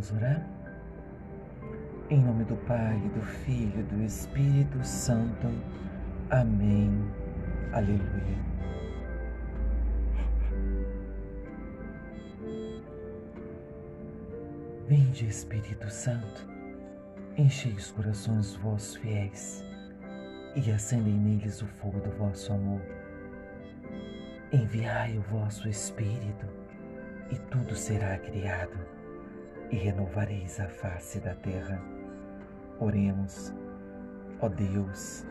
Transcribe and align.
Vamos 0.00 0.12
orar? 0.12 0.42
Em 2.08 2.22
nome 2.22 2.44
do 2.44 2.56
Pai, 2.66 2.98
do 3.14 3.20
Filho 3.20 3.80
e 3.80 3.82
do 3.82 4.02
Espírito 4.02 4.82
Santo. 4.82 5.46
Amém. 6.30 6.90
Aleluia. 7.74 8.38
Vinde, 14.88 15.26
Espírito 15.26 15.90
Santo, 15.90 16.48
enchei 17.36 17.72
os 17.72 17.90
corações 17.90 18.54
vossos 18.54 18.96
fiéis 18.96 19.62
e 20.56 20.72
acendei 20.72 21.12
neles 21.12 21.60
o 21.60 21.66
fogo 21.66 22.00
do 22.00 22.10
vosso 22.12 22.50
amor. 22.54 22.80
Enviai 24.50 25.18
o 25.18 25.20
vosso 25.20 25.68
Espírito 25.68 26.46
e 27.30 27.36
tudo 27.50 27.76
será 27.76 28.16
criado 28.16 28.99
e 29.70 29.76
renovareis 29.76 30.58
a 30.60 30.68
face 30.68 31.20
da 31.20 31.34
terra. 31.34 31.80
Oremos, 32.78 33.52
ó 34.40 34.48
Deus, 34.48 35.24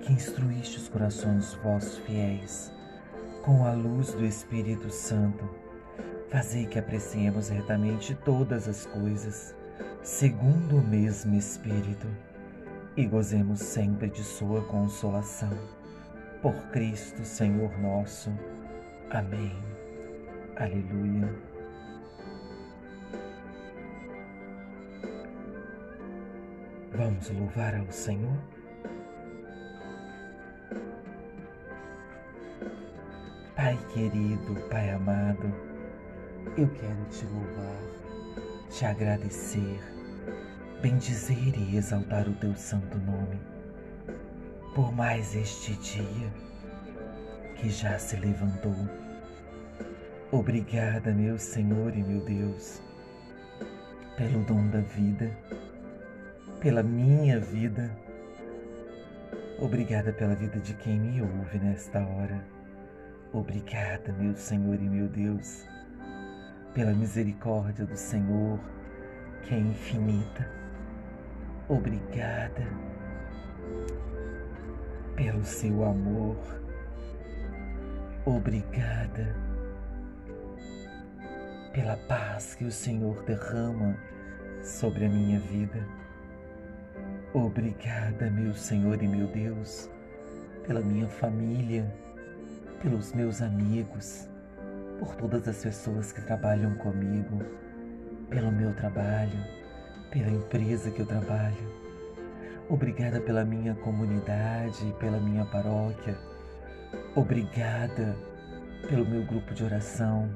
que 0.00 0.12
instruíste 0.12 0.78
os 0.78 0.88
corações 0.88 1.54
vossos 1.54 1.98
fiéis 1.98 2.72
com 3.46 3.64
a 3.64 3.72
luz 3.72 4.12
do 4.12 4.24
Espírito 4.24 4.90
Santo. 4.90 5.48
Fazei 6.28 6.66
que 6.66 6.78
apreciemos 6.78 7.48
retamente 7.48 8.14
todas 8.24 8.66
as 8.66 8.86
coisas, 8.86 9.54
segundo 10.02 10.78
o 10.78 10.82
mesmo 10.82 11.36
Espírito, 11.36 12.08
e 12.96 13.06
gozemos 13.06 13.60
sempre 13.60 14.08
de 14.08 14.24
Sua 14.24 14.62
consolação. 14.64 15.52
Por 16.42 16.54
Cristo, 16.72 17.24
Senhor 17.24 17.78
nosso. 17.78 18.32
Amém. 19.10 19.52
Aleluia. 20.56 21.55
Vamos 26.96 27.28
louvar 27.28 27.74
ao 27.74 27.92
Senhor? 27.92 28.38
Pai 33.54 33.78
querido, 33.92 34.54
Pai 34.70 34.88
amado, 34.88 35.52
eu 36.56 36.66
quero 36.70 37.04
te 37.10 37.26
louvar, 37.26 38.70
te 38.70 38.86
agradecer, 38.86 39.78
bendizer 40.80 41.54
e 41.58 41.76
exaltar 41.76 42.26
o 42.30 42.34
teu 42.36 42.54
santo 42.54 42.96
nome 42.96 43.38
por 44.74 44.90
mais 44.90 45.34
este 45.36 45.74
dia 45.74 46.32
que 47.56 47.68
já 47.68 47.98
se 47.98 48.16
levantou. 48.16 48.74
Obrigada, 50.32 51.12
meu 51.12 51.38
Senhor 51.38 51.94
e 51.94 52.02
meu 52.02 52.24
Deus, 52.24 52.80
pelo 54.16 54.42
dom 54.44 54.66
da 54.68 54.80
vida 54.80 55.30
pela 56.60 56.82
minha 56.82 57.38
vida. 57.38 57.90
Obrigada 59.58 60.12
pela 60.12 60.34
vida 60.34 60.58
de 60.58 60.74
quem 60.74 60.98
me 60.98 61.22
ouve 61.22 61.58
nesta 61.58 62.00
hora. 62.00 62.44
Obrigada, 63.32 64.12
meu 64.12 64.34
Senhor 64.34 64.80
e 64.80 64.88
meu 64.88 65.08
Deus, 65.08 65.66
pela 66.74 66.92
misericórdia 66.92 67.84
do 67.84 67.96
Senhor, 67.96 68.58
que 69.42 69.54
é 69.54 69.58
infinita. 69.58 70.50
Obrigada 71.68 72.66
pelo 75.14 75.44
seu 75.44 75.84
amor. 75.84 76.36
Obrigada 78.24 79.36
pela 81.72 81.96
paz 82.08 82.54
que 82.54 82.64
o 82.64 82.72
Senhor 82.72 83.22
derrama 83.24 83.96
sobre 84.62 85.04
a 85.04 85.08
minha 85.08 85.38
vida. 85.40 86.05
Obrigada, 87.36 88.30
meu 88.30 88.54
Senhor 88.54 89.02
e 89.02 89.06
meu 89.06 89.26
Deus, 89.26 89.90
pela 90.66 90.80
minha 90.80 91.06
família, 91.06 91.86
pelos 92.80 93.12
meus 93.12 93.42
amigos, 93.42 94.26
por 94.98 95.14
todas 95.16 95.46
as 95.46 95.62
pessoas 95.62 96.12
que 96.12 96.22
trabalham 96.22 96.74
comigo, 96.76 97.42
pelo 98.30 98.50
meu 98.50 98.74
trabalho, 98.74 99.38
pela 100.10 100.30
empresa 100.30 100.90
que 100.90 101.00
eu 101.00 101.04
trabalho. 101.04 101.70
Obrigada 102.70 103.20
pela 103.20 103.44
minha 103.44 103.74
comunidade, 103.74 104.94
pela 104.98 105.20
minha 105.20 105.44
paróquia. 105.44 106.16
Obrigada 107.14 108.16
pelo 108.88 109.06
meu 109.06 109.26
grupo 109.26 109.52
de 109.52 109.62
oração, 109.62 110.30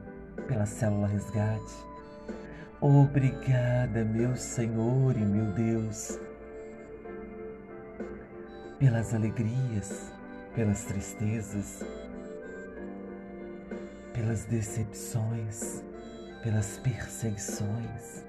pela 0.46 0.66
célula 0.66 1.06
resgate. 1.06 1.74
Obrigada, 2.78 4.04
meu 4.04 4.36
Senhor 4.36 5.16
e 5.16 5.24
meu 5.24 5.46
Deus 5.54 6.20
pelas 8.80 9.12
alegrias, 9.12 10.10
pelas 10.54 10.84
tristezas, 10.84 11.84
pelas 14.14 14.46
decepções, 14.46 15.84
pelas 16.42 16.78
perseguições. 16.78 18.24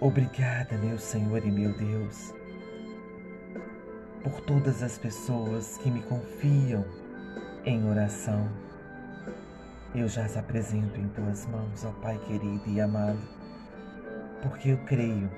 Obrigada, 0.00 0.78
meu 0.78 0.98
Senhor 0.98 1.44
e 1.44 1.50
meu 1.50 1.76
Deus, 1.76 2.32
por 4.24 4.40
todas 4.40 4.82
as 4.82 4.96
pessoas 4.96 5.76
que 5.76 5.90
me 5.90 6.00
confiam 6.04 6.82
em 7.66 7.86
oração. 7.86 8.48
Eu 9.94 10.08
já 10.08 10.24
as 10.24 10.38
apresento 10.38 10.98
em 10.98 11.08
tuas 11.08 11.44
mãos, 11.44 11.84
ó 11.84 11.92
Pai 12.00 12.18
querido 12.26 12.62
e 12.66 12.80
amado, 12.80 13.20
porque 14.40 14.70
eu 14.70 14.78
creio 14.86 15.30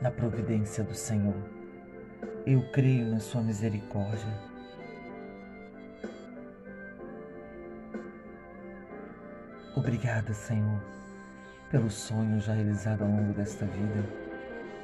na 0.00 0.10
providência 0.10 0.82
do 0.82 0.94
Senhor 0.94 1.55
eu 2.46 2.62
creio 2.70 3.06
na 3.06 3.18
Sua 3.18 3.42
misericórdia. 3.42 4.32
Obrigada, 9.74 10.32
Senhor, 10.32 10.80
pelos 11.72 11.94
sonhos 11.94 12.44
já 12.44 12.54
realizados 12.54 13.02
ao 13.02 13.08
longo 13.08 13.32
desta 13.32 13.66
vida 13.66 14.04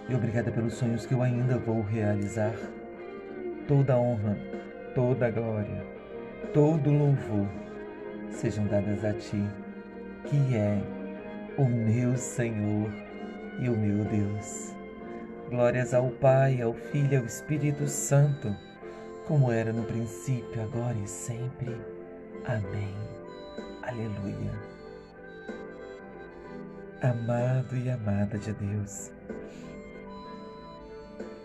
e 0.08 0.14
obrigada 0.14 0.50
pelos 0.50 0.74
sonhos 0.74 1.06
que 1.06 1.14
eu 1.14 1.22
ainda 1.22 1.56
vou 1.56 1.82
realizar. 1.82 2.54
Toda 3.68 3.96
honra, 3.96 4.36
toda 4.92 5.30
glória, 5.30 5.86
todo 6.52 6.90
louvor 6.90 7.46
sejam 8.28 8.66
dadas 8.66 9.04
a 9.04 9.12
Ti, 9.12 9.48
que 10.24 10.56
é 10.56 10.82
o 11.56 11.64
meu 11.64 12.16
Senhor 12.16 12.90
e 13.60 13.68
o 13.68 13.76
meu 13.76 14.04
Deus. 14.04 14.81
Glórias 15.52 15.92
ao 15.92 16.08
Pai, 16.08 16.62
ao 16.62 16.72
Filho 16.72 17.12
e 17.12 17.16
ao 17.18 17.26
Espírito 17.26 17.86
Santo, 17.86 18.56
como 19.26 19.52
era 19.52 19.70
no 19.70 19.82
princípio, 19.82 20.62
agora 20.62 20.96
e 20.96 21.06
sempre. 21.06 21.78
Amém. 22.46 22.94
Aleluia. 23.82 24.50
Amado 27.02 27.76
e 27.76 27.90
amada 27.90 28.38
de 28.38 28.50
Deus, 28.54 29.12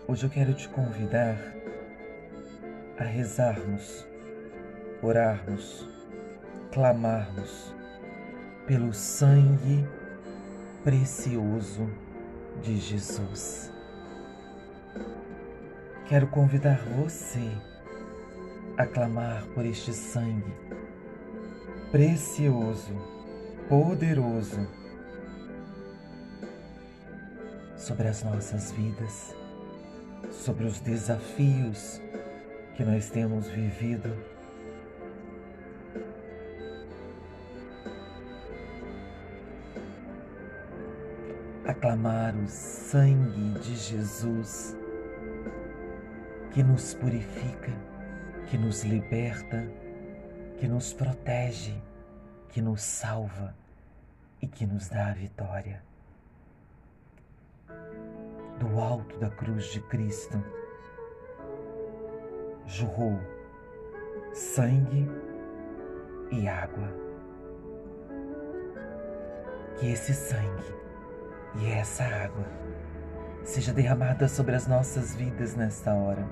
hoje 0.06 0.24
eu 0.24 0.30
quero 0.30 0.54
te 0.54 0.70
convidar 0.70 1.36
a 2.98 3.04
rezarmos, 3.04 4.06
orarmos, 5.02 5.86
clamarmos 6.72 7.74
pelo 8.66 8.94
sangue 8.94 9.86
precioso 10.82 11.86
de 12.62 12.78
Jesus. 12.78 13.76
Quero 16.08 16.26
convidar 16.28 16.78
você 16.96 17.50
a 18.76 18.86
clamar 18.86 19.44
por 19.54 19.66
este 19.66 19.92
sangue 19.92 20.54
precioso, 21.90 22.94
poderoso 23.68 24.68
sobre 27.76 28.08
as 28.08 28.22
nossas 28.22 28.72
vidas, 28.72 29.34
sobre 30.30 30.66
os 30.66 30.80
desafios 30.80 32.00
que 32.76 32.84
nós 32.84 33.10
temos 33.10 33.46
vivido. 33.48 34.14
Aclamar 41.78 42.34
o 42.34 42.48
sangue 42.48 43.56
de 43.60 43.76
Jesus 43.76 44.76
que 46.50 46.60
nos 46.60 46.92
purifica, 46.94 47.70
que 48.48 48.58
nos 48.58 48.82
liberta, 48.82 49.64
que 50.58 50.66
nos 50.66 50.92
protege, 50.92 51.80
que 52.48 52.60
nos 52.60 52.82
salva 52.82 53.54
e 54.42 54.48
que 54.48 54.66
nos 54.66 54.88
dá 54.88 55.10
a 55.10 55.12
vitória. 55.12 55.80
Do 58.58 58.80
alto 58.80 59.16
da 59.20 59.30
cruz 59.30 59.66
de 59.66 59.80
Cristo 59.82 60.42
jorrou 62.66 63.20
sangue 64.34 65.08
e 66.32 66.48
água. 66.48 66.92
Que 69.78 69.92
esse 69.92 70.12
sangue 70.12 70.87
E 71.56 71.70
essa 71.70 72.04
água 72.04 72.46
seja 73.42 73.72
derramada 73.72 74.28
sobre 74.28 74.54
as 74.54 74.66
nossas 74.66 75.14
vidas 75.14 75.56
nesta 75.56 75.94
hora, 75.94 76.28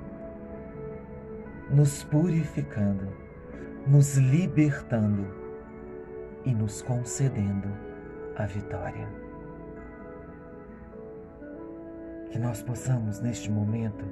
nos 1.70 2.04
purificando, 2.04 3.08
nos 3.86 4.16
libertando 4.16 5.26
e 6.44 6.54
nos 6.54 6.82
concedendo 6.82 7.68
a 8.36 8.44
vitória. 8.44 9.08
Que 12.30 12.38
nós 12.38 12.62
possamos, 12.62 13.20
neste 13.20 13.50
momento, 13.50 14.04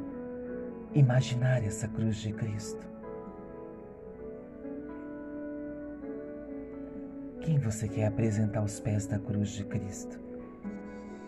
imaginar 0.94 1.62
essa 1.62 1.86
cruz 1.86 2.16
de 2.16 2.32
Cristo. 2.32 2.84
Quem 7.42 7.58
você 7.58 7.86
quer 7.86 8.06
apresentar 8.06 8.60
aos 8.60 8.80
pés 8.80 9.06
da 9.06 9.18
cruz 9.18 9.50
de 9.50 9.64
Cristo 9.64 10.23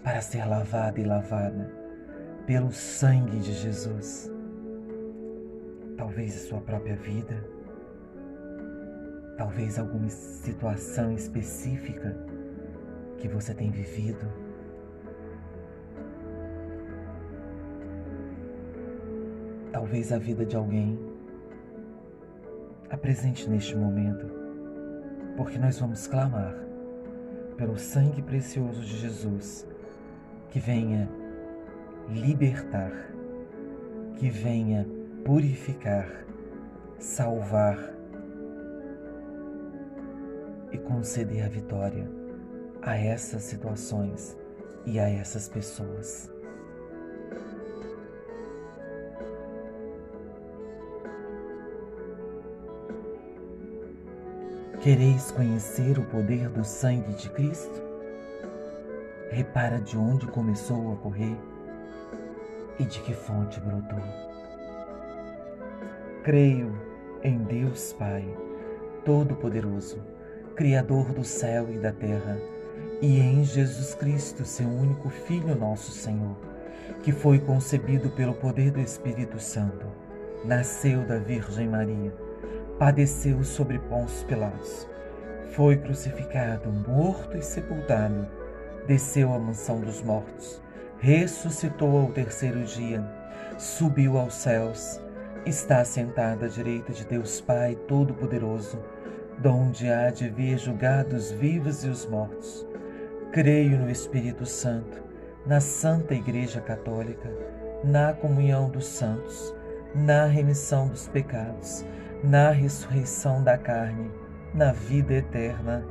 para 0.07 0.21
ser 0.21 0.45
lavada 0.45 1.01
e 1.01 1.05
lavada 1.05 1.69
pelo 2.47 2.71
sangue 2.71 3.41
de 3.41 3.53
Jesus? 3.53 4.31
Talvez 5.97 6.37
a 6.37 6.49
sua 6.49 6.61
própria 6.61 6.95
vida, 6.95 7.45
talvez 9.37 9.81
alguma 9.81 10.09
situação 10.09 11.11
específica 11.11 12.17
que 13.19 13.27
você 13.27 13.53
tem 13.53 13.69
vivido. 13.69 14.25
Talvez 19.73 20.13
a 20.13 20.19
vida 20.19 20.47
de 20.47 20.55
alguém. 20.55 20.97
Apresente 22.89 23.51
neste 23.51 23.75
momento, 23.75 24.31
porque 25.37 25.59
nós 25.59 25.81
vamos 25.81 26.07
clamar 26.07 26.55
pelo 27.57 27.77
sangue 27.77 28.23
precioso 28.23 28.83
de 28.83 28.99
Jesus 28.99 29.67
que 30.57 30.61
venha 30.61 31.07
libertar, 32.09 32.91
que 34.17 34.31
venha 34.31 34.89
purificar, 35.23 36.25
salvar 36.99 37.77
e 40.73 40.79
conceder 40.79 41.45
a 41.45 41.49
vitória 41.51 42.09
a 42.81 42.97
essas 42.97 43.43
situações 43.43 44.35
e 44.87 44.99
a 44.99 45.07
essas 45.11 45.47
pessoas. 45.47 46.33
Quereis 54.81 55.31
conhecer 55.33 55.99
o 55.99 56.05
poder 56.07 56.49
do 56.49 56.65
sangue 56.65 57.13
de 57.13 57.29
Cristo? 57.29 57.86
Repara 59.37 59.79
de 59.79 59.99
onde 59.99 60.27
começou 60.29 60.95
a 60.95 60.97
correr 60.97 61.37
e 62.79 62.85
de 62.85 63.01
que 63.01 63.13
fonte 63.13 63.61
brotou. 63.61 64.03
Creio 66.25 66.73
em 67.23 67.37
Deus 67.45 67.93
Pai 67.93 68.25
Todo-Poderoso 69.05 70.03
Criador 70.55 71.13
do 71.13 71.23
céu 71.23 71.71
e 71.71 71.77
da 71.77 71.93
terra, 71.93 72.41
e 73.03 73.21
em 73.21 73.45
Jesus 73.45 73.95
Cristo, 73.95 74.43
seu 74.47 74.67
único 74.67 75.11
Filho, 75.11 75.55
nosso 75.55 75.91
Senhor, 75.91 76.35
que 77.03 77.13
foi 77.13 77.39
concebido 77.39 78.09
pelo 78.09 78.33
poder 78.33 78.71
do 78.71 78.81
Espírito 78.81 79.39
Santo, 79.39 79.85
nasceu 80.47 81.03
da 81.03 81.19
Virgem 81.19 81.69
Maria, 81.69 82.11
padeceu 82.79 83.45
sobre 83.45 83.79
Pôncio 83.81 84.27
Pilatos, 84.27 84.89
foi 85.51 85.77
crucificado, 85.77 86.71
morto 86.71 87.37
e 87.37 87.43
sepultado, 87.43 88.27
desceu 88.87 89.33
à 89.33 89.39
mansão 89.39 89.81
dos 89.81 90.03
mortos, 90.03 90.63
ressuscitou 90.99 91.99
ao 91.99 92.13
terceiro 92.13 92.65
dia, 92.65 93.05
subiu 93.59 94.19
aos 94.19 94.35
céus, 94.35 95.01
está 95.45 95.85
sentado 95.85 96.45
à 96.45 96.49
direita 96.49 96.93
de 96.93 97.05
Deus 97.05 97.41
Pai 97.41 97.75
Todo-Poderoso, 97.89 98.79
donde 99.39 99.91
há 99.91 100.11
de 100.11 100.29
vir 100.29 100.59
julgados 100.59 101.31
vivos 101.31 101.85
e 101.85 101.89
os 101.89 102.07
mortos. 102.07 102.67
Creio 103.33 103.79
no 103.79 103.91
Espírito 103.91 104.47
Santo, 104.47 105.03
na 105.45 105.61
Santa 105.61 106.15
Igreja 106.15 106.61
Católica, 106.61 107.31
na 107.85 108.13
comunhão 108.15 108.71
dos 108.71 108.87
santos, 108.87 109.55
na 109.95 110.27
remissão 110.27 110.89
dos 110.89 111.07
pecados, 111.09 111.85
na 112.25 112.51
ressurreição 112.51 113.43
da 113.43 113.59
carne, 113.59 114.11
na 114.55 114.73
vida 114.73 115.15
eterna. 115.15 115.87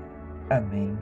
Amém. 0.49 0.97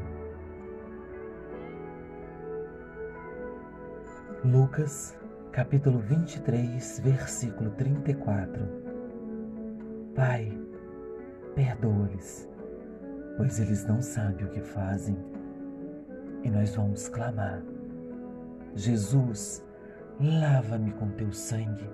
Lucas, 4.45 5.17
capítulo 5.53 5.99
23, 5.99 6.99
versículo 6.99 7.69
34. 7.71 8.67
Pai, 10.13 10.51
perdoa-lhes, 11.55 12.49
pois 13.37 13.57
eles 13.61 13.85
não 13.85 14.01
sabem 14.01 14.45
o 14.45 14.49
que 14.49 14.59
fazem. 14.59 15.17
E 16.43 16.49
nós 16.49 16.75
vamos 16.75 17.07
clamar: 17.07 17.63
Jesus, 18.75 19.65
lava-me 20.19 20.91
com 20.91 21.09
teu 21.11 21.31
sangue. 21.31 21.89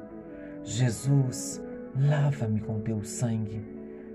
Jesus, 0.64 1.64
lava-me 1.96 2.62
com 2.62 2.80
teu 2.82 3.04
sangue. 3.04 3.64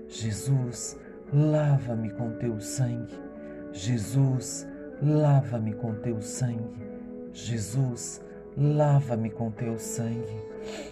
Jesus, 0.09 0.99
lava-me 1.33 2.09
com 2.09 2.31
teu 2.33 2.59
sangue. 2.59 3.17
Jesus, 3.71 4.67
lava-me 5.01 5.73
com 5.73 5.95
teu 5.95 6.21
sangue. 6.21 6.94
Jesus, 7.35 8.21
lava-me 8.57 9.29
com 9.29 9.51
teu 9.51 9.77
sangue. 9.77 10.41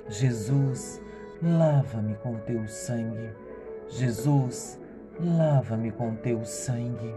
Jesus, 0.10 1.02
lava-me 1.42 2.16
com 2.16 2.36
teu 2.40 2.68
sangue. 2.68 3.30
Jesus, 3.88 4.78
lava-me 5.18 5.90
com 5.94 6.14
teu 6.18 6.44
sangue. 6.44 7.16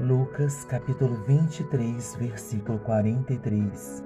Lucas 0.00 0.64
capítulo 0.64 1.14
23, 1.26 2.16
versículo 2.16 2.78
43. 2.78 4.02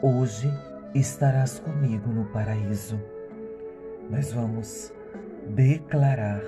Hoje 0.00 0.48
estarás 0.94 1.58
comigo 1.58 2.08
no 2.10 2.26
paraíso. 2.26 2.96
Nós 4.08 4.32
vamos 4.32 4.94
declarar 5.48 6.40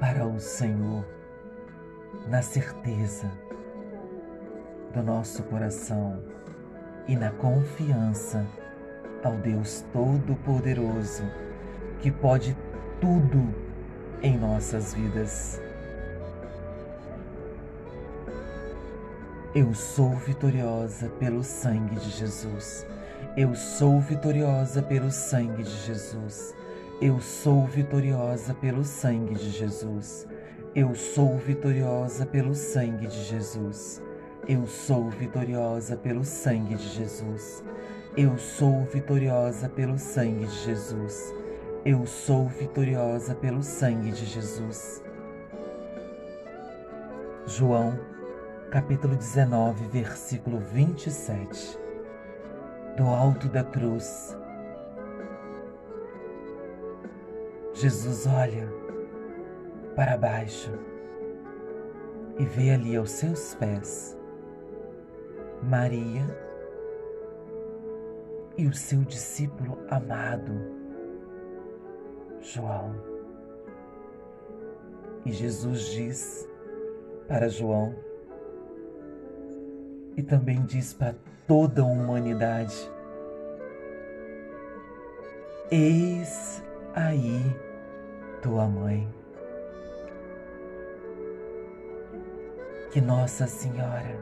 para 0.00 0.24
o 0.24 0.40
Senhor, 0.40 1.04
na 2.26 2.40
certeza 2.40 3.30
do 4.94 5.02
nosso 5.02 5.42
coração 5.44 6.22
e 7.06 7.16
na 7.16 7.30
confiança 7.30 8.46
ao 9.22 9.36
Deus 9.36 9.84
Todo-Poderoso 9.92 11.24
que 12.00 12.10
pode 12.10 12.56
tudo 13.00 13.54
em 14.22 14.38
nossas 14.38 14.94
vidas. 14.94 15.60
Eu 19.54 19.74
sou 19.74 20.10
vitoriosa 20.10 21.08
pelo 21.18 21.42
sangue 21.42 21.96
de 21.96 22.10
Jesus. 22.10 22.86
Eu 23.36 23.54
sou 23.54 24.00
vitoriosa 24.00 24.82
pelo 24.82 25.10
sangue 25.10 25.62
de 25.62 25.86
Jesus. 25.86 26.54
Eu 27.00 27.20
sou 27.20 27.66
vitoriosa 27.66 28.54
pelo 28.54 28.84
sangue 28.84 29.34
de 29.34 29.50
Jesus. 29.50 30.26
Eu 30.74 30.94
sou 30.94 31.36
vitoriosa 31.36 32.24
pelo 32.24 32.54
sangue 32.54 33.06
de 33.06 33.24
Jesus. 33.24 34.00
Eu 34.50 34.66
sou 34.66 35.08
vitoriosa 35.10 35.96
pelo 35.96 36.24
sangue 36.24 36.74
de 36.74 36.88
Jesus. 36.88 37.62
Eu 38.16 38.36
sou 38.36 38.82
vitoriosa 38.82 39.68
pelo 39.68 39.96
sangue 39.96 40.44
de 40.44 40.64
Jesus. 40.64 41.32
Eu 41.84 42.04
sou 42.04 42.48
vitoriosa 42.48 43.32
pelo 43.32 43.62
sangue 43.62 44.10
de 44.10 44.26
Jesus. 44.26 45.04
João, 47.46 47.96
capítulo 48.72 49.14
19, 49.14 49.86
versículo 49.86 50.58
27. 50.58 51.78
Do 52.96 53.06
alto 53.06 53.46
da 53.46 53.62
cruz, 53.62 54.36
Jesus 57.72 58.26
olha 58.26 58.68
para 59.94 60.18
baixo 60.18 60.72
e 62.36 62.44
vê 62.44 62.72
ali 62.72 62.96
aos 62.96 63.12
seus 63.12 63.54
pés 63.54 64.18
Maria 65.62 66.24
e 68.56 68.66
o 68.66 68.74
seu 68.74 69.02
discípulo 69.02 69.78
amado, 69.88 70.52
João. 72.40 72.94
E 75.24 75.32
Jesus 75.32 75.86
diz 75.86 76.48
para 77.28 77.48
João, 77.48 77.94
e 80.16 80.22
também 80.22 80.62
diz 80.62 80.92
para 80.92 81.14
toda 81.46 81.82
a 81.82 81.84
humanidade: 81.84 82.90
Eis 85.70 86.62
aí 86.94 87.44
tua 88.42 88.66
mãe. 88.66 89.20
que 92.90 93.00
Nossa 93.00 93.46
Senhora, 93.46 94.18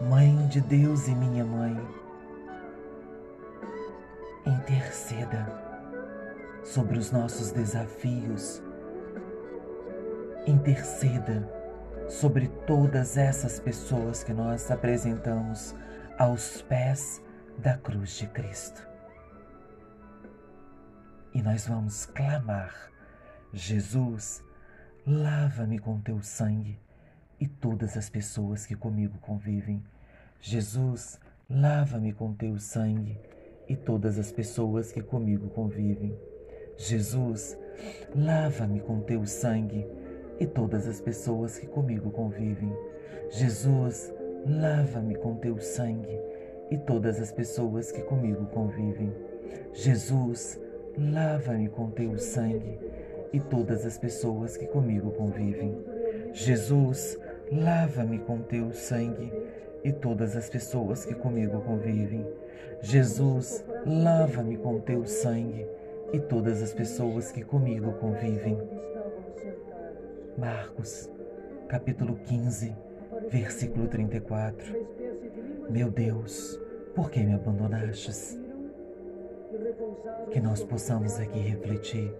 Mãe 0.00 0.48
de 0.48 0.60
Deus 0.60 1.06
e 1.06 1.14
minha 1.14 1.44
mãe, 1.44 1.74
interceda 4.44 5.46
sobre 6.64 6.98
os 6.98 7.12
nossos 7.12 7.52
desafios, 7.52 8.60
interceda 10.46 11.48
sobre 12.08 12.48
todas 12.66 13.16
essas 13.16 13.60
pessoas 13.60 14.24
que 14.24 14.34
nós 14.34 14.68
apresentamos 14.68 15.74
aos 16.18 16.60
pés 16.62 17.22
da 17.56 17.78
cruz 17.78 18.16
de 18.16 18.26
Cristo. 18.26 18.86
E 21.32 21.40
nós 21.40 21.68
vamos 21.68 22.04
clamar: 22.06 22.90
Jesus, 23.52 24.42
lava-me 25.06 25.78
com 25.78 26.00
teu 26.00 26.20
sangue 26.20 26.83
e 27.44 27.46
todas 27.46 27.94
as 27.94 28.08
pessoas 28.08 28.64
que 28.64 28.74
comigo 28.74 29.18
convivem. 29.18 29.84
Jesus, 30.40 31.20
lava-me 31.50 32.10
com 32.10 32.32
teu 32.32 32.58
sangue 32.58 33.20
e 33.68 33.76
todas 33.76 34.18
as 34.18 34.32
pessoas 34.32 34.90
que 34.90 35.02
comigo 35.02 35.50
convivem. 35.50 36.18
Jesus, 36.78 37.54
lava-me 38.16 38.80
com 38.80 39.00
teu 39.00 39.26
sangue 39.26 39.86
e 40.40 40.46
todas 40.46 40.88
as 40.88 41.02
pessoas 41.02 41.58
que 41.58 41.66
comigo 41.66 42.10
convivem. 42.10 42.74
Jesus, 43.30 44.10
lava-me 44.46 45.14
com 45.14 45.34
teu 45.34 45.60
sangue 45.60 46.18
e 46.70 46.78
todas 46.78 47.20
as 47.20 47.30
pessoas 47.30 47.92
que 47.92 48.00
comigo 48.00 48.46
convivem. 48.46 49.12
Jesus, 49.74 50.58
lava-me 50.96 51.68
com 51.68 51.90
teu 51.90 52.16
sangue 52.16 52.78
e 53.34 53.38
todas 53.38 53.84
as 53.84 53.98
pessoas 53.98 54.56
que 54.56 54.66
comigo 54.66 55.10
convivem. 55.10 55.76
Jesus, 56.32 57.18
lava-me 57.52 58.18
com 58.18 58.40
teu 58.42 58.72
sangue 58.72 59.32
e 59.82 59.92
todas 59.92 60.36
as 60.36 60.48
pessoas 60.48 61.04
que 61.04 61.14
comigo 61.14 61.60
convivem. 61.60 62.26
Jesus, 62.80 63.64
lava-me 63.86 64.56
com 64.56 64.80
teu 64.80 65.06
sangue 65.06 65.66
e 66.12 66.20
todas 66.20 66.62
as 66.62 66.72
pessoas 66.72 67.30
que 67.30 67.42
comigo 67.42 67.92
convivem. 67.94 68.58
Marcos, 70.38 71.10
capítulo 71.68 72.16
15, 72.16 72.74
versículo 73.28 73.86
34. 73.88 74.74
Meu 75.68 75.90
Deus, 75.90 76.58
por 76.94 77.10
que 77.10 77.20
me 77.20 77.34
abandonastes? 77.34 78.38
Que 80.30 80.40
nós 80.40 80.62
possamos 80.64 81.18
aqui 81.18 81.38
refletir 81.38 82.12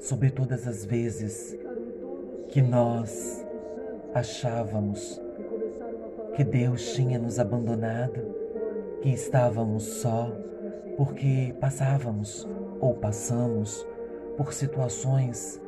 sobre 0.00 0.30
todas 0.30 0.66
as 0.66 0.84
vezes 0.84 1.56
que 2.48 2.62
nós 2.62 3.44
achávamos 4.14 5.20
que 6.34 6.44
Deus 6.44 6.92
tinha 6.94 7.18
nos 7.18 7.38
abandonado, 7.38 8.20
que 9.02 9.10
estávamos 9.10 9.84
só, 9.84 10.30
porque 10.96 11.54
passávamos 11.60 12.48
ou 12.80 12.94
passamos 12.94 13.86
por 14.36 14.52
situações 14.52 15.60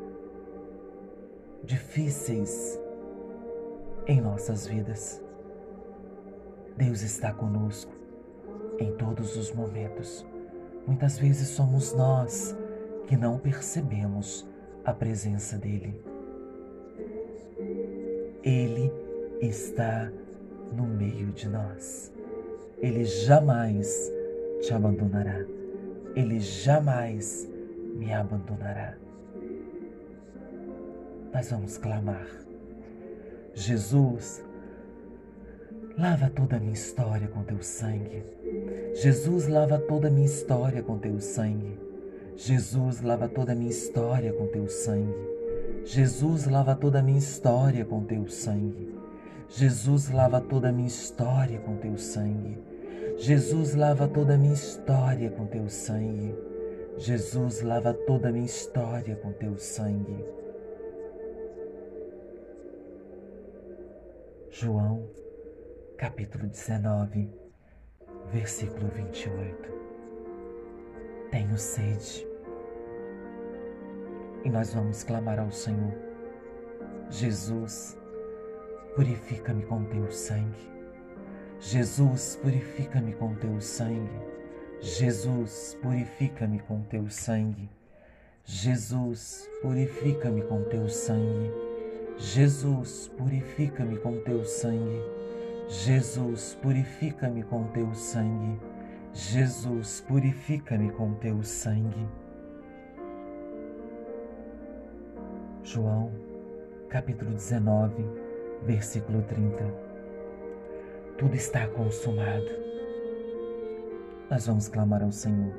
difíceis 1.63 2.79
em 4.07 4.19
nossas 4.19 4.65
vidas. 4.65 5.21
Deus 6.77 7.01
está 7.01 7.33
conosco 7.33 7.93
em 8.79 8.91
todos 8.93 9.37
os 9.37 9.53
momentos. 9.53 10.25
Muitas 10.87 11.17
vezes 11.19 11.49
somos 11.49 11.93
nós 11.93 12.55
que 13.07 13.15
não 13.15 13.37
percebemos 13.37 14.47
a 14.83 14.93
presença 14.93 15.57
dEle. 15.57 16.01
Ele 18.43 18.91
está 19.41 20.11
no 20.75 20.85
meio 20.85 21.27
de 21.27 21.47
nós. 21.47 22.11
Ele 22.79 23.05
jamais 23.05 24.11
te 24.61 24.73
abandonará. 24.73 25.45
Ele 26.15 26.39
jamais 26.39 27.47
me 27.95 28.11
abandonará 28.13 28.97
nós 31.33 31.49
vamos 31.49 31.77
clamar. 31.77 32.27
Jesus, 33.53 34.43
lava 35.97 36.29
toda 36.29 36.57
a 36.57 36.59
minha 36.59 36.73
história 36.73 37.27
com 37.27 37.43
teu 37.43 37.61
sangue. 37.61 38.23
Jesus, 38.95 39.47
lava 39.47 39.79
toda 39.79 40.07
a 40.07 40.11
minha 40.11 40.25
história 40.25 40.83
com 40.83 40.97
teu 40.97 41.19
sangue. 41.19 41.79
Jesus, 42.35 43.01
lava 43.01 43.27
toda 43.29 43.53
a 43.53 43.55
minha 43.55 43.69
história 43.69 44.33
com 44.33 44.47
teu 44.47 44.67
sangue. 44.67 45.40
Jesus, 45.83 46.47
lava 46.47 46.75
toda 46.75 46.99
a 46.99 47.03
minha 47.03 47.17
história 47.17 47.83
com 47.83 48.03
teu 48.03 48.27
sangue. 48.27 48.95
Jesus, 49.49 50.09
lava 50.09 50.39
toda 50.39 50.69
a 50.69 50.71
minha 50.71 50.87
história 50.87 51.59
com 51.59 51.75
teu 51.77 51.97
sangue. 51.97 52.57
Jesus, 53.17 53.75
lava 53.75 54.07
toda 54.07 54.35
a 54.35 54.37
minha 54.37 54.53
história 54.53 55.29
com 55.31 55.45
teu 55.47 55.67
sangue. 55.69 56.35
Jesus, 56.97 57.61
lava 57.61 57.93
toda 57.93 58.29
a 58.29 58.31
minha 58.31 58.45
história 58.45 59.15
com 59.15 59.31
teu 59.33 59.57
sangue. 59.57 60.23
João, 64.49 65.09
capítulo 65.97 66.47
19, 66.47 67.29
versículo 68.31 68.87
28. 68.89 69.71
Tenho 71.31 71.57
sede. 71.57 72.30
E 74.43 74.49
nós 74.49 74.73
vamos 74.73 75.03
clamar 75.03 75.39
ao 75.39 75.51
Senhor. 75.51 75.93
Jesus, 77.09 77.97
purifica-me 78.95 79.63
com 79.65 79.83
teu 79.85 80.11
sangue. 80.11 80.71
Jesus, 81.59 82.39
purifica-me 82.41 83.13
com 83.13 83.35
teu 83.35 83.61
sangue. 83.61 84.19
Jesus, 84.79 85.77
purifica-me 85.81 86.59
com 86.59 86.81
teu 86.83 87.07
sangue. 87.09 87.69
Jesus, 88.43 89.47
purifica-me 89.61 90.41
com 90.41 90.63
teu 90.63 90.89
sangue. 90.89 91.51
Jesus, 92.17 93.11
purifica-me 93.15 93.97
com 93.97 94.19
teu 94.21 94.43
sangue. 94.43 95.01
Jesus, 95.69 96.57
purifica-me 96.61 97.43
com 97.43 97.67
teu 97.67 97.93
sangue. 97.93 98.59
Jesus, 99.13 100.01
purifica-me 100.07 100.91
com 100.91 101.13
teu 101.13 101.43
sangue. 101.43 102.09
João, 105.71 106.11
capítulo 106.89 107.31
19, 107.31 108.03
versículo 108.63 109.21
30. 109.21 109.63
Tudo 111.17 111.33
está 111.33 111.65
consumado. 111.67 112.49
Nós 114.29 114.47
vamos 114.47 114.67
clamar 114.67 115.01
ao 115.01 115.13
Senhor. 115.13 115.53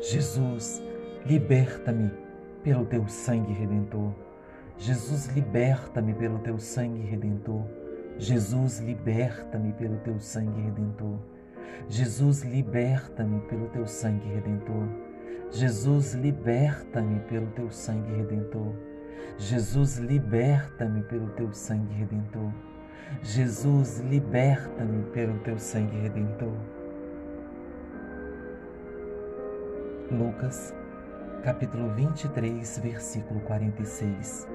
Jesus, 0.00 0.82
liberta-me 1.26 2.10
pelo 2.64 2.86
teu 2.86 3.06
sangue 3.08 3.52
redentor. 3.52 4.14
Jesus, 4.78 5.26
liberta-me 5.26 6.14
pelo 6.14 6.38
teu 6.38 6.58
sangue 6.58 7.02
redentor. 7.02 7.66
Jesus, 8.16 8.78
liberta-me 8.78 9.74
pelo 9.74 9.98
teu 9.98 10.18
sangue 10.18 10.62
redentor. 10.62 11.18
Jesus, 11.90 12.42
liberta-me 12.42 13.38
pelo 13.40 13.68
teu 13.68 13.86
sangue 13.86 14.32
redentor. 14.32 14.88
Jesus, 15.50 16.14
liberta-me 16.14 17.20
pelo 17.28 17.48
teu 17.48 17.70
sangue 17.70 18.14
redentor. 18.14 18.89
Jesus, 19.38 19.98
liberta-me 19.98 21.02
pelo 21.04 21.28
teu 21.30 21.52
sangue 21.52 21.94
redentor. 21.94 22.52
Jesus, 23.22 24.00
liberta-me 24.00 25.02
pelo 25.10 25.38
teu 25.40 25.58
sangue 25.58 25.96
redentor. 25.98 26.52
Lucas, 30.10 30.74
capítulo 31.42 31.88
23, 31.94 32.78
versículo 32.78 33.40
46. 33.40 34.48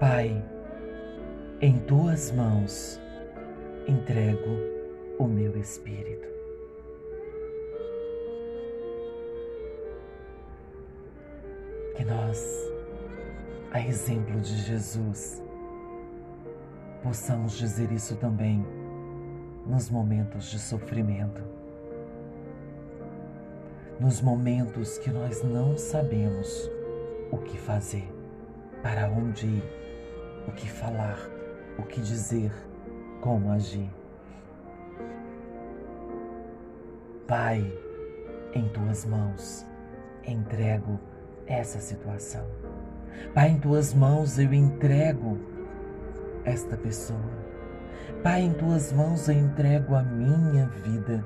Pai, 0.00 0.44
em 1.60 1.78
tuas 1.80 2.30
mãos 2.30 3.00
entrego 3.86 4.56
o 5.18 5.26
meu 5.26 5.56
espírito. 5.58 6.37
Que 11.98 12.04
nós, 12.04 12.40
a 13.72 13.80
exemplo 13.80 14.40
de 14.40 14.56
Jesus, 14.56 15.42
possamos 17.02 17.58
dizer 17.58 17.90
isso 17.90 18.14
também 18.14 18.64
nos 19.66 19.90
momentos 19.90 20.48
de 20.48 20.60
sofrimento, 20.60 21.42
nos 23.98 24.20
momentos 24.20 24.96
que 24.98 25.10
nós 25.10 25.42
não 25.42 25.76
sabemos 25.76 26.70
o 27.32 27.38
que 27.38 27.58
fazer, 27.58 28.08
para 28.80 29.10
onde 29.10 29.48
ir 29.48 29.64
o 30.46 30.52
que 30.52 30.70
falar, 30.70 31.18
o 31.76 31.82
que 31.82 32.00
dizer, 32.00 32.52
como 33.20 33.50
agir. 33.50 33.90
Pai, 37.26 37.76
em 38.54 38.68
tuas 38.68 39.04
mãos 39.04 39.66
entrego 40.24 41.00
essa 41.48 41.80
situação. 41.80 42.46
Pai, 43.34 43.48
em 43.48 43.58
tuas 43.58 43.94
mãos 43.94 44.38
eu 44.38 44.52
entrego 44.52 45.38
esta 46.44 46.76
pessoa. 46.76 47.38
Pai, 48.22 48.42
em 48.42 48.52
tuas 48.52 48.92
mãos 48.92 49.28
eu 49.28 49.34
entrego 49.34 49.94
a 49.94 50.02
minha 50.02 50.66
vida. 50.66 51.24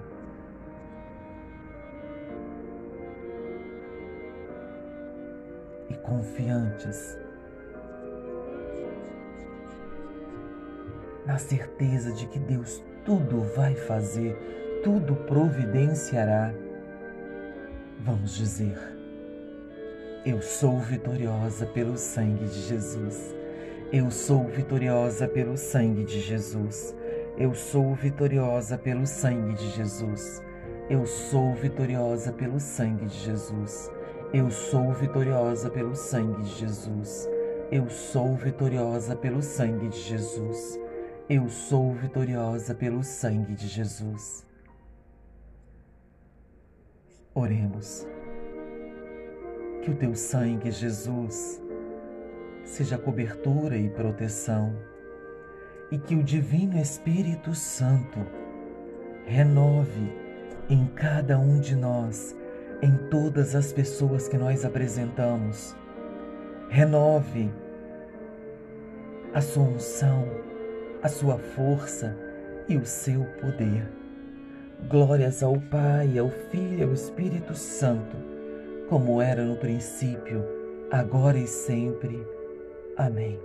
E 5.91 5.95
confiantes 5.95 7.19
na 11.27 11.39
certeza 11.39 12.13
de 12.13 12.27
que 12.27 12.39
Deus 12.39 12.83
tudo 13.05 13.43
vai 13.55 13.75
fazer, 13.75 14.37
tudo 14.83 15.15
providenciará. 15.15 16.53
Vamos 18.01 18.37
dizer: 18.37 18.92
Eu 20.25 20.41
sou 20.41 20.79
vitoriosa 20.79 21.67
pelo 21.67 21.99
sangue 21.99 22.45
de 22.45 22.69
Jesus. 22.69 23.35
Eu 23.93 24.09
sou 24.09 24.47
vitoriosa 24.47 25.27
pelo 25.27 25.57
sangue 25.57 26.05
de 26.05 26.21
Jesus. 26.21 26.95
Eu 27.37 27.53
sou 27.57 27.93
vitoriosa 27.97 28.79
pelo 28.79 29.05
sangue 29.05 29.55
de 29.55 29.69
Jesus. 29.71 30.41
Eu 30.89 31.05
sou 31.07 31.53
vitoriosa 31.55 32.33
pelo 32.33 32.61
sangue 32.61 33.07
de 33.07 33.19
Jesus. 33.19 33.91
Eu 34.33 34.49
sou 34.49 34.93
vitoriosa 34.93 35.69
pelo 35.69 35.97
sangue 35.97 36.43
de 36.43 36.55
Jesus. 36.57 37.29
Eu 37.73 37.91
sou 37.91 38.37
vitoriosa 38.37 39.17
pelo 39.17 39.43
sangue 39.43 39.89
de 39.89 39.99
Jesus. 40.03 40.79
Eu 41.29 41.49
sou 41.49 41.95
vitoriosa 41.95 42.77
pelo 42.77 43.03
sangue 43.03 43.57
de 43.57 43.67
Jesus. 43.67 44.47
Oremos. 47.35 48.07
Que 49.83 49.91
o 49.91 49.97
teu 49.97 50.15
sangue, 50.15 50.71
Jesus, 50.71 51.61
seja 52.65 52.97
cobertura 52.97 53.77
e 53.77 53.91
proteção, 53.91 54.73
e 55.91 55.99
que 55.99 56.15
o 56.15 56.23
Divino 56.23 56.79
Espírito 56.79 57.53
Santo 57.53 58.21
renove 59.27 60.13
em 60.71 60.87
cada 60.87 61.37
um 61.39 61.59
de 61.59 61.75
nós, 61.75 62.37
em 62.81 62.97
todas 63.11 63.57
as 63.57 63.73
pessoas 63.73 64.29
que 64.29 64.39
nós 64.39 64.65
apresentamos, 64.65 65.77
renove 66.71 67.51
a 69.35 69.41
sua 69.41 69.65
unção, 69.65 70.29
a 71.03 71.09
sua 71.09 71.39
força 71.39 72.17
e 72.69 72.77
o 72.77 72.87
seu 72.87 73.25
poder. 73.41 73.91
Glórias 74.89 75.43
ao 75.43 75.61
Pai, 75.61 76.17
ao 76.19 76.31
Filho 76.31 76.79
e 76.79 76.83
ao 76.85 76.93
Espírito 76.93 77.55
Santo, 77.55 78.32
como 78.93 79.23
era 79.23 79.43
no 79.43 79.57
princípio, 79.57 80.45
agora 80.91 81.39
e 81.39 81.47
sempre. 81.47 82.23
Amém. 82.95 83.41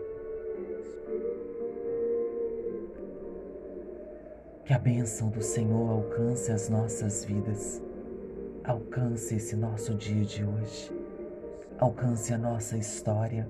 Que 4.65 4.73
a 4.73 4.77
bênção 4.77 5.29
do 5.29 5.41
Senhor 5.41 5.89
alcance 5.89 6.51
as 6.51 6.67
nossas 6.67 7.23
vidas, 7.23 7.81
alcance 8.65 9.35
esse 9.35 9.55
nosso 9.55 9.95
dia 9.95 10.25
de 10.25 10.43
hoje, 10.43 10.91
alcance 11.79 12.33
a 12.33 12.37
nossa 12.37 12.75
história. 12.75 13.47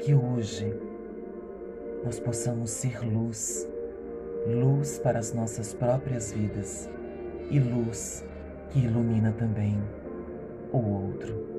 Que 0.00 0.12
hoje 0.12 0.76
nós 2.04 2.18
possamos 2.18 2.70
ser 2.70 2.98
luz, 3.00 3.64
luz 4.46 4.98
para 4.98 5.18
as 5.18 5.32
nossas 5.32 5.74
próprias 5.74 6.32
vidas 6.32 6.88
e 7.50 7.58
luz 7.58 8.24
que 8.70 8.80
ilumina 8.80 9.32
também 9.32 9.76
o 10.72 10.78
outro. 10.78 11.50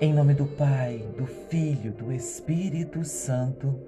Em 0.00 0.12
nome 0.12 0.34
do 0.34 0.46
Pai, 0.46 0.98
do 1.16 1.26
Filho, 1.26 1.92
do 1.92 2.12
Espírito 2.12 3.02
Santo. 3.04 3.80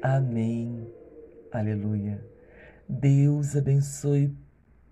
Amém. 0.00 0.86
Aleluia. 1.50 2.24
Deus 2.88 3.56
abençoe 3.56 4.36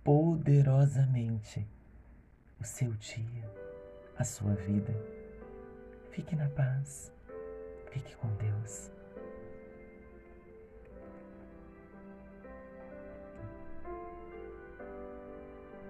poderosamente 0.02 1.66
o 2.60 2.64
seu 2.64 2.90
dia, 2.94 3.48
a 4.18 4.24
sua 4.24 4.54
vida. 4.54 4.94
Fique 6.10 6.34
na 6.34 6.48
paz. 6.48 7.12
Fique 7.90 8.16
com 8.16 8.28
Deus. 8.36 8.99